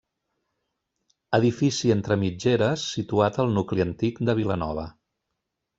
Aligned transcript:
Edifici 1.39 1.93
entre 1.97 2.19
mitgeres 2.23 2.89
situat 2.97 3.41
al 3.45 3.55
nucli 3.61 3.87
antic 3.89 4.23
de 4.31 4.41
Vilanova. 4.43 4.93